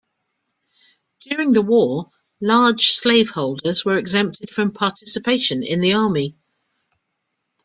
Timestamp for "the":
1.51-1.61, 5.79-5.93